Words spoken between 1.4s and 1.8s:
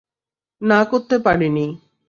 নি।